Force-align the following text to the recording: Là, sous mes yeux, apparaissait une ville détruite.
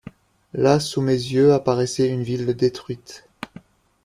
Là, 0.55 0.79
sous 0.79 0.99
mes 0.99 1.13
yeux, 1.13 1.53
apparaissait 1.53 2.09
une 2.09 2.23
ville 2.23 2.55
détruite. 2.55 3.27